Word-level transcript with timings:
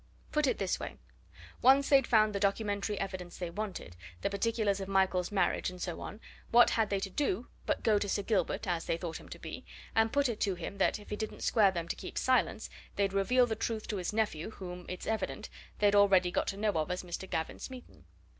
Put 0.31 0.47
it 0.47 0.57
this 0.57 0.79
way: 0.79 0.95
once 1.61 1.89
they'd 1.89 2.07
found 2.07 2.33
the 2.33 2.39
documentary 2.39 2.99
evidence 2.99 3.37
they 3.37 3.51
wanted, 3.51 3.95
the 4.21 4.31
particulars 4.31 4.79
of 4.79 4.87
Michael's 4.87 5.31
marriage, 5.31 5.69
and 5.69 5.79
so 5.79 6.01
on, 6.01 6.19
what 6.49 6.71
had 6.71 6.89
they 6.89 6.99
to 7.01 7.09
do 7.11 7.49
but 7.67 7.83
go 7.83 7.99
to 7.99 8.09
Sir 8.09 8.23
Gilbert 8.23 8.65
as 8.65 8.85
they 8.85 8.97
thought 8.97 9.19
him 9.19 9.29
to 9.29 9.37
be 9.37 9.63
and 9.93 10.11
put 10.11 10.27
it 10.27 10.39
to 10.39 10.55
him 10.55 10.79
that, 10.79 10.97
if 10.97 11.11
he 11.11 11.15
didn't 11.15 11.41
square 11.43 11.69
them 11.69 11.87
to 11.87 11.95
keep 11.95 12.17
silence, 12.17 12.67
they'd 12.95 13.13
reveal 13.13 13.45
the 13.45 13.55
truth 13.55 13.87
to 13.89 13.97
his 13.97 14.11
nephew, 14.11 14.49
whom, 14.49 14.87
it's 14.89 15.05
evident, 15.05 15.49
they'd 15.77 15.93
already 15.93 16.31
got 16.31 16.47
to 16.47 16.57
know 16.57 16.71
of 16.71 16.89
as 16.89 17.03
Mr. 17.03 17.29
Gavin 17.29 17.59
Smeaton. 17.59 18.05